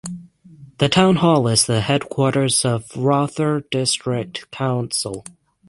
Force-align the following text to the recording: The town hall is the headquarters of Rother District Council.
The 0.79 0.89
town 0.89 1.17
hall 1.17 1.47
is 1.47 1.67
the 1.67 1.81
headquarters 1.81 2.65
of 2.65 2.89
Rother 2.97 3.63
District 3.69 4.49
Council. 4.49 5.23